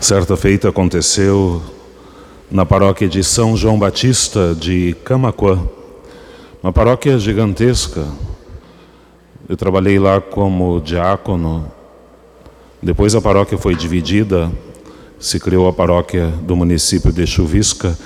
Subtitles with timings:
[0.00, 1.62] Certa feita aconteceu
[2.50, 5.68] na paróquia de São João Batista de Camacuã,
[6.62, 8.06] uma paróquia gigantesca.
[9.46, 11.70] Eu trabalhei lá como diácono.
[12.82, 14.50] Depois a paróquia foi dividida,
[15.18, 17.96] se criou a paróquia do município de Chuvisca,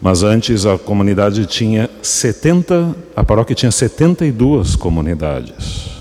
[0.00, 6.00] mas antes a comunidade tinha 70, a paróquia tinha 72 comunidades.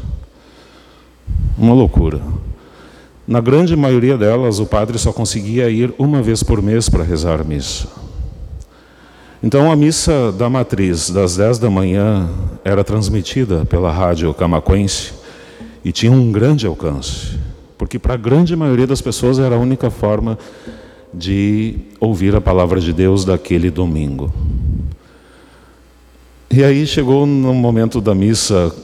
[1.57, 2.21] Uma loucura.
[3.29, 7.39] Na grande maioria delas, o padre só conseguia ir uma vez por mês para rezar
[7.39, 7.87] a missa.
[9.43, 12.27] Então, a missa da matriz, das 10 da manhã,
[12.65, 15.13] era transmitida pela rádio camaquense
[15.85, 17.37] e tinha um grande alcance,
[17.77, 20.35] porque para a grande maioria das pessoas era a única forma
[21.13, 24.33] de ouvir a palavra de Deus daquele domingo.
[26.49, 28.75] E aí chegou no momento da missa,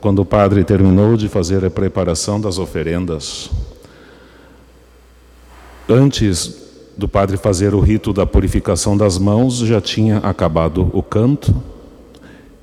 [0.00, 3.50] quando o padre terminou de fazer a preparação das oferendas,
[5.90, 6.54] Antes
[6.98, 11.54] do padre fazer o rito da purificação das mãos, já tinha acabado o canto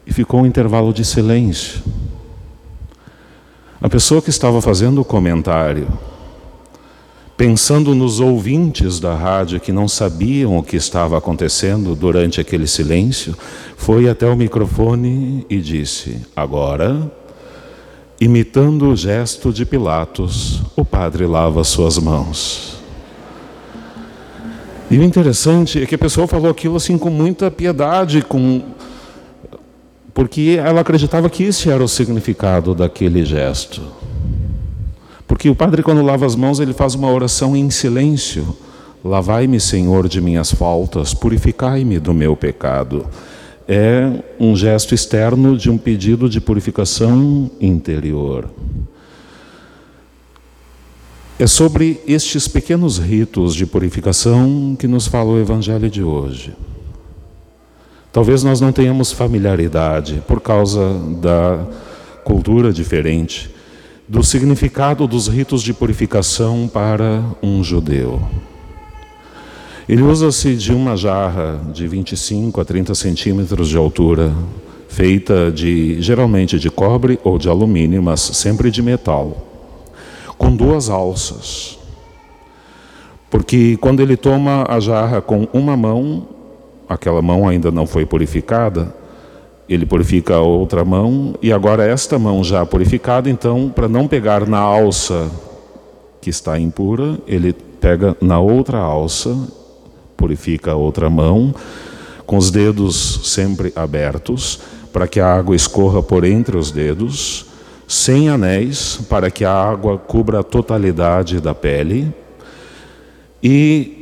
[0.06, 1.82] e ficou um intervalo de silêncio.
[3.82, 5.88] A pessoa que estava fazendo o comentário,
[7.36, 13.36] pensando nos ouvintes da rádio que não sabiam o que estava acontecendo durante aquele silêncio,
[13.76, 17.12] foi até o microfone e disse: Agora,
[18.22, 22.85] imitando o gesto de Pilatos, o padre lava suas mãos.
[24.90, 28.62] E o interessante é que a pessoa falou aquilo assim com muita piedade, com
[30.14, 33.82] porque ela acreditava que esse era o significado daquele gesto.
[35.28, 38.56] Porque o padre, quando lava as mãos, ele faz uma oração em silêncio.
[39.04, 43.06] Lavai-me, Senhor, de minhas faltas, purificai-me do meu pecado.
[43.68, 48.50] É um gesto externo de um pedido de purificação interior.
[51.38, 56.54] É sobre estes pequenos ritos de purificação que nos fala o Evangelho de hoje.
[58.10, 61.68] Talvez nós não tenhamos familiaridade por causa da
[62.24, 63.54] cultura diferente
[64.08, 68.26] do significado dos ritos de purificação para um judeu.
[69.90, 74.34] Ele usa-se de uma jarra de 25 a 30 centímetros de altura,
[74.88, 79.52] feita de geralmente de cobre ou de alumínio, mas sempre de metal
[80.38, 81.78] com duas alças.
[83.30, 86.28] Porque quando ele toma a jarra com uma mão,
[86.88, 88.94] aquela mão ainda não foi purificada,
[89.68, 94.48] ele purifica a outra mão, e agora esta mão já purificada, então, para não pegar
[94.48, 95.30] na alça
[96.22, 99.36] que está impura, ele pega na outra alça,
[100.16, 101.54] purifica a outra mão,
[102.26, 104.60] com os dedos sempre abertos,
[104.94, 107.48] para que a água escorra por entre os dedos
[107.88, 112.12] sem anéis, para que a água cubra a totalidade da pele.
[113.42, 113.96] E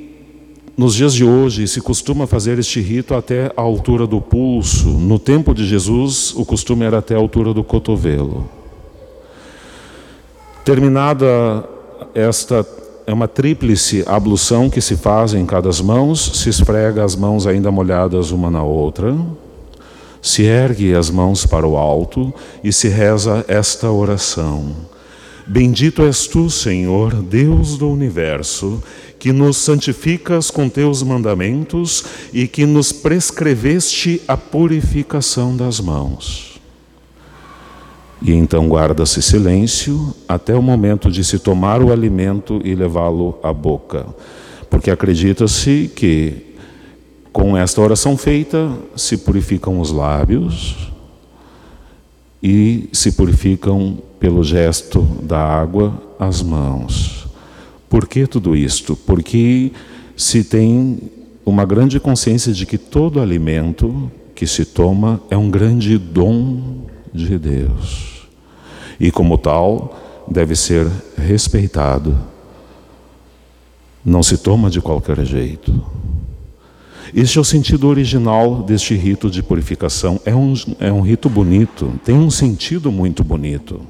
[0.78, 4.88] nos dias de hoje se costuma fazer este rito até a altura do pulso.
[4.90, 8.50] No tempo de Jesus, o costume era até a altura do cotovelo.
[10.64, 11.68] Terminada
[12.16, 12.66] esta
[13.06, 17.70] é uma tríplice ablução que se faz em cada mãos, se esfrega as mãos ainda
[17.70, 19.14] molhadas uma na outra
[20.24, 24.74] se ergue as mãos para o alto e se reza esta oração.
[25.46, 28.82] Bendito és tu, Senhor, Deus do universo,
[29.20, 36.62] que nos santificas com teus mandamentos e que nos prescreveste a purificação das mãos.
[38.22, 43.52] E então guarda-se silêncio até o momento de se tomar o alimento e levá-lo à
[43.52, 44.06] boca,
[44.70, 46.53] porque acredita-se que
[47.34, 50.92] com esta oração feita, se purificam os lábios
[52.42, 57.28] e se purificam pelo gesto da água as mãos.
[57.90, 58.96] Por que tudo isto?
[58.96, 59.72] Porque
[60.16, 61.00] se tem
[61.44, 67.40] uma grande consciência de que todo alimento que se toma é um grande dom de
[67.40, 68.28] Deus.
[69.00, 72.16] E como tal, deve ser respeitado.
[74.06, 75.74] Não se toma de qualquer jeito.
[77.15, 80.19] Este é o sentido original deste rito de purificação.
[80.25, 83.81] É um, é um rito bonito, tem um sentido muito bonito.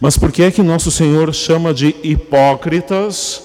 [0.00, 3.44] Mas por que é que nosso Senhor chama de hipócritas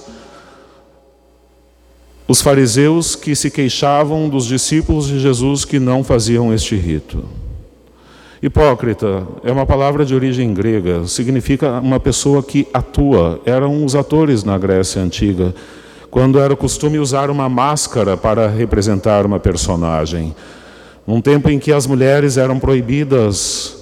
[2.27, 7.23] os fariseus que se queixavam dos discípulos de Jesus que não faziam este rito?
[8.41, 13.39] Hipócrita é uma palavra de origem grega, significa uma pessoa que atua.
[13.45, 15.53] Eram os atores na Grécia antiga
[16.09, 20.35] quando era costume usar uma máscara para representar uma personagem.
[21.05, 23.77] Num tempo em que as mulheres eram proibidas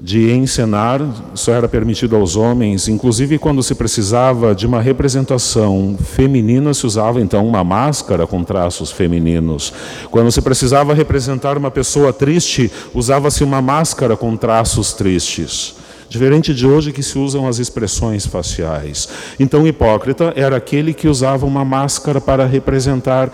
[0.00, 1.00] de encenar,
[1.34, 7.20] isso era permitido aos homens, inclusive quando se precisava de uma representação feminina, se usava
[7.20, 9.72] então uma máscara com traços femininos.
[10.10, 15.74] Quando se precisava representar uma pessoa triste, usava-se uma máscara com traços tristes.
[16.08, 19.08] Diferente de hoje que se usam as expressões faciais.
[19.38, 23.30] Então, hipócrita era aquele que usava uma máscara para representar.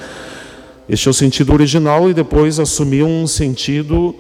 [0.88, 4.14] Este é o sentido original e depois assumiu um sentido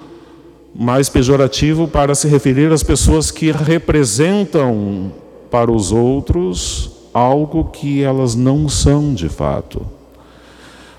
[0.74, 5.12] mais pejorativo para se referir às pessoas que representam
[5.50, 9.86] para os outros algo que elas não são de fato.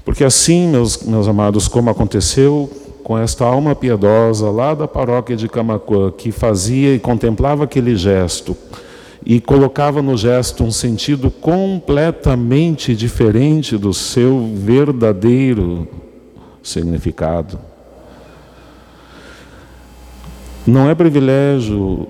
[0.05, 2.69] Porque assim, meus, meus amados, como aconteceu
[3.05, 8.57] com esta alma piedosa lá da paróquia de Camacuã, que fazia e contemplava aquele gesto
[9.23, 15.87] e colocava no gesto um sentido completamente diferente do seu verdadeiro
[16.63, 17.59] significado.
[20.65, 22.07] Não é privilégio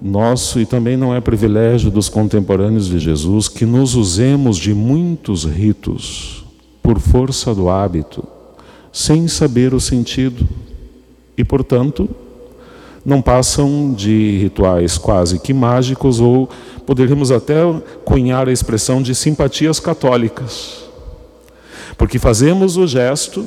[0.00, 5.44] nosso e também não é privilégio dos contemporâneos de Jesus que nos usemos de muitos
[5.44, 6.44] ritos
[6.80, 8.35] por força do hábito,
[8.96, 10.48] sem saber o sentido
[11.36, 12.08] e, portanto,
[13.04, 16.48] não passam de rituais quase que mágicos ou
[16.86, 17.56] poderíamos até
[18.06, 20.86] cunhar a expressão de simpatias católicas.
[21.98, 23.46] Porque fazemos o gesto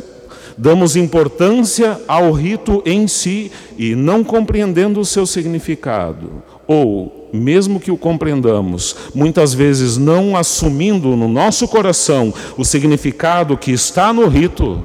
[0.55, 7.89] damos importância ao rito em si e não compreendendo o seu significado, ou, mesmo que
[7.89, 14.83] o compreendamos, muitas vezes não assumindo no nosso coração o significado que está no rito,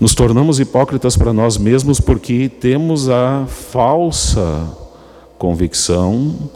[0.00, 4.68] nos tornamos hipócritas para nós mesmos porque temos a falsa
[5.38, 6.50] convicção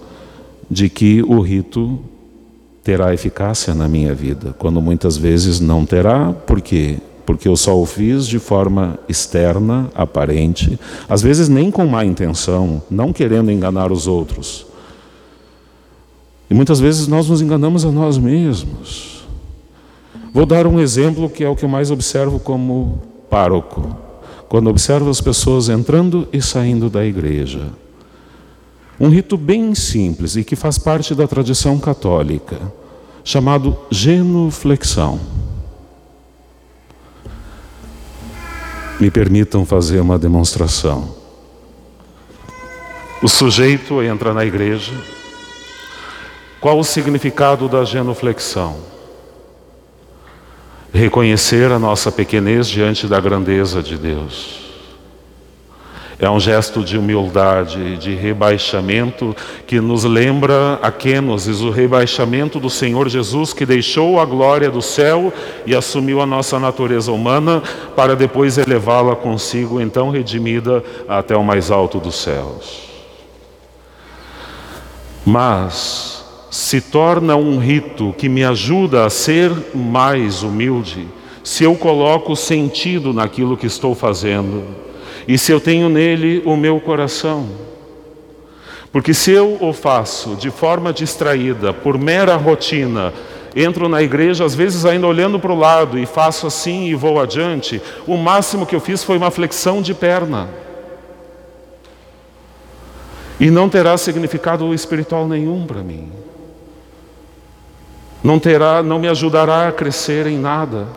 [0.70, 1.98] de que o rito
[2.82, 6.96] terá eficácia na minha vida, quando muitas vezes não terá, por quê?
[7.26, 12.82] Porque eu só o fiz de forma externa, aparente, às vezes nem com má intenção,
[12.90, 14.66] não querendo enganar os outros.
[16.50, 19.26] E muitas vezes nós nos enganamos a nós mesmos.
[20.32, 23.96] Vou dar um exemplo que é o que eu mais observo como pároco.
[24.48, 27.68] Quando observo as pessoas entrando e saindo da igreja.
[28.98, 32.60] Um rito bem simples e que faz parte da tradição católica,
[33.22, 35.20] chamado genuflexão.
[38.98, 41.14] Me permitam fazer uma demonstração.
[43.22, 44.92] O sujeito entra na igreja.
[46.60, 48.97] Qual o significado da genuflexão?
[50.92, 54.68] Reconhecer a nossa pequenez diante da grandeza de Deus.
[56.20, 59.36] É um gesto de humildade, de rebaixamento,
[59.68, 64.82] que nos lembra a Kenosis, o rebaixamento do Senhor Jesus, que deixou a glória do
[64.82, 65.32] céu
[65.64, 67.62] e assumiu a nossa natureza humana,
[67.94, 72.88] para depois elevá-la consigo, então redimida até o mais alto dos céus.
[75.24, 76.17] Mas
[76.50, 81.06] se torna um rito que me ajuda a ser mais humilde,
[81.44, 84.64] se eu coloco sentido naquilo que estou fazendo
[85.26, 87.48] e se eu tenho nele o meu coração.
[88.90, 93.12] Porque se eu o faço de forma distraída, por mera rotina,
[93.54, 97.20] entro na igreja, às vezes ainda olhando para o lado e faço assim e vou
[97.20, 100.48] adiante, o máximo que eu fiz foi uma flexão de perna.
[103.38, 106.10] E não terá significado espiritual nenhum para mim.
[108.22, 110.88] Não terá, não me ajudará a crescer em nada.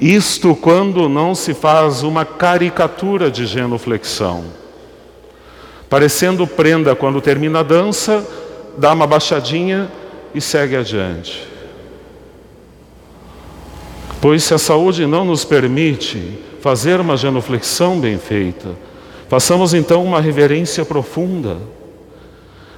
[0.00, 4.44] Isto quando não se faz uma caricatura de genuflexão.
[5.88, 8.26] Parecendo prenda quando termina a dança,
[8.76, 9.90] dá uma baixadinha
[10.34, 11.46] e segue adiante.
[14.20, 18.70] Pois se a saúde não nos permite fazer uma genuflexão bem feita,
[19.28, 21.58] façamos então uma reverência profunda.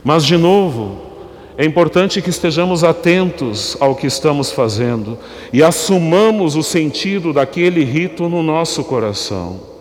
[0.02, 1.13] Mas, de novo,
[1.56, 5.16] é importante que estejamos atentos ao que estamos fazendo
[5.52, 9.74] e assumamos o sentido daquele rito no nosso coração.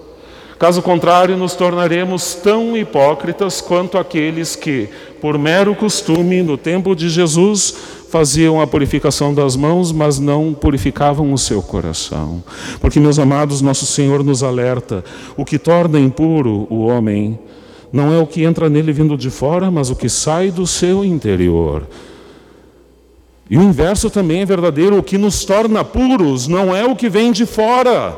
[0.59, 4.87] Caso contrário, nos tornaremos tão hipócritas quanto aqueles que,
[5.19, 7.75] por mero costume, no tempo de Jesus,
[8.07, 12.43] faziam a purificação das mãos, mas não purificavam o seu coração.
[12.79, 15.03] Porque, meus amados, nosso Senhor nos alerta:
[15.35, 17.37] o que torna impuro o homem
[17.93, 21.05] não é o que entra nele vindo de fora, mas o que sai do seu
[21.05, 21.87] interior.
[23.47, 27.07] E o inverso também é verdadeiro: o que nos torna puros não é o que
[27.07, 28.17] vem de fora,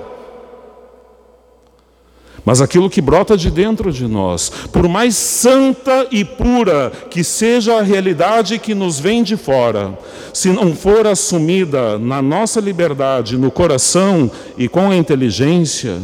[2.45, 4.49] mas aquilo que brota de dentro de nós.
[4.71, 9.99] Por mais santa e pura que seja a realidade que nos vem de fora,
[10.31, 15.97] se não for assumida na nossa liberdade, no coração e com a inteligência,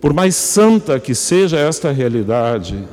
[0.00, 2.84] Por mais santa que seja esta realidade,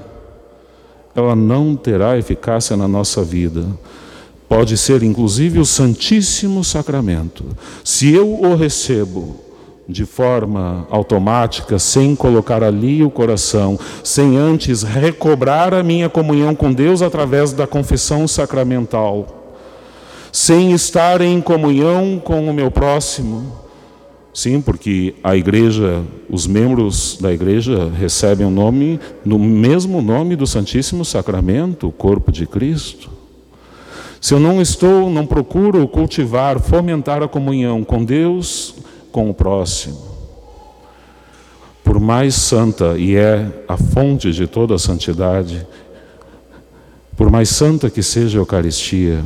[1.15, 3.65] ela não terá eficácia na nossa vida.
[4.49, 7.45] Pode ser inclusive o Santíssimo Sacramento.
[7.83, 9.39] Se eu o recebo
[9.87, 16.73] de forma automática, sem colocar ali o coração, sem antes recobrar a minha comunhão com
[16.73, 19.53] Deus através da confissão sacramental,
[20.31, 23.64] sem estar em comunhão com o meu próximo,
[24.35, 30.45] Sim, porque a igreja, os membros da igreja recebem o nome, no mesmo nome do
[30.45, 33.09] Santíssimo Sacramento, o corpo de Cristo.
[34.19, 38.75] Se eu não estou, não procuro cultivar, fomentar a comunhão com Deus,
[39.09, 40.01] com o próximo,
[41.81, 45.65] por mais santa, e é a fonte de toda a santidade,
[47.15, 49.23] por mais santa que seja a Eucaristia,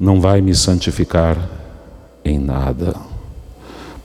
[0.00, 1.36] não vai me santificar
[2.24, 3.12] em nada.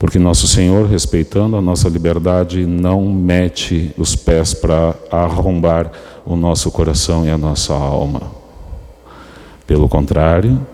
[0.00, 5.92] Porque nosso Senhor, respeitando a nossa liberdade, não mete os pés para arrombar
[6.24, 8.22] o nosso coração e a nossa alma.
[9.66, 10.66] Pelo contrário,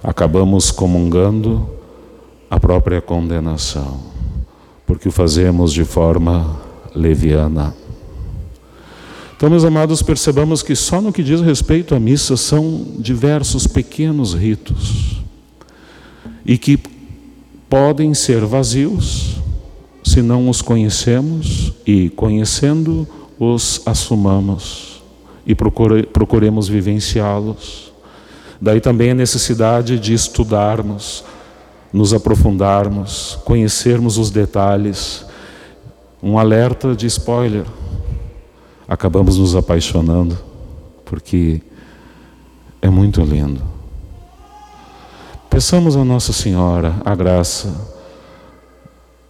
[0.00, 1.68] acabamos comungando
[2.48, 3.98] a própria condenação,
[4.86, 6.56] porque o fazemos de forma
[6.94, 7.74] leviana.
[9.36, 14.34] Então, meus amados, percebamos que só no que diz respeito à missa são diversos pequenos
[14.34, 15.20] ritos
[16.46, 16.78] e que
[17.72, 19.40] podem ser vazios
[20.04, 25.02] se não os conhecemos e, conhecendo, os assumamos
[25.46, 27.90] e procure, procuremos vivenciá-los.
[28.60, 31.24] Daí também a necessidade de estudarmos,
[31.90, 35.24] nos aprofundarmos, conhecermos os detalhes.
[36.22, 37.64] Um alerta de spoiler.
[38.86, 40.38] Acabamos nos apaixonando,
[41.06, 41.62] porque
[42.82, 43.71] é muito lindo.
[45.52, 47.74] Peçamos a Nossa Senhora a graça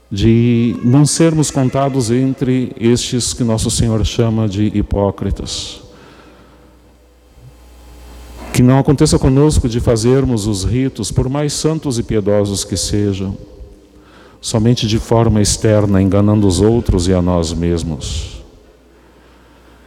[0.09, 5.81] de não sermos contados entre estes que Nosso Senhor chama de hipócritas.
[8.53, 13.37] Que não aconteça conosco de fazermos os ritos, por mais santos e piedosos que sejam,
[14.41, 18.45] somente de forma externa, enganando os outros e a nós mesmos.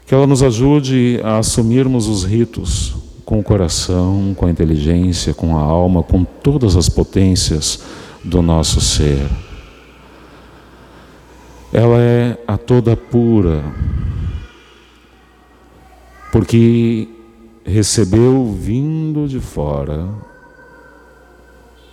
[0.06, 5.58] Que ela nos ajude a assumirmos os ritos com o coração, com a inteligência, com
[5.58, 7.84] a alma, com todas as potências
[8.24, 9.28] do nosso ser.
[11.74, 13.64] Ela é a toda pura,
[16.32, 17.10] porque
[17.66, 20.08] recebeu vindo de fora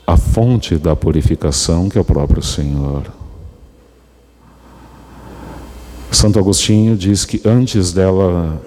[0.07, 3.05] a fonte da purificação que é o próprio Senhor.
[6.11, 8.61] Santo Agostinho diz que antes dela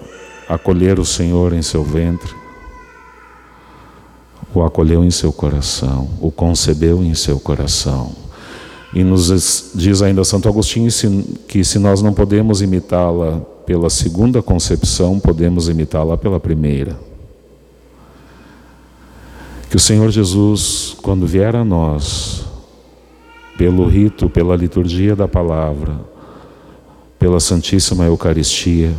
[0.48, 2.34] acolher o Senhor em seu ventre,
[4.56, 8.12] o acolheu em seu coração, o concebeu em seu coração.
[8.94, 10.90] E nos diz ainda Santo Agostinho
[11.46, 16.98] que se nós não podemos imitá-la pela segunda concepção, podemos imitá-la pela primeira.
[19.68, 22.46] Que o Senhor Jesus, quando vier a nós,
[23.58, 26.00] pelo rito, pela liturgia da palavra,
[27.18, 28.94] pela Santíssima Eucaristia,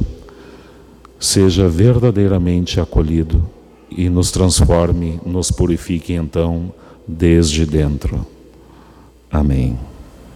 [1.20, 3.57] seja verdadeiramente acolhido
[3.89, 6.72] e nos transforme, nos purifique então
[7.08, 8.25] desde dentro.
[9.32, 9.77] Amém.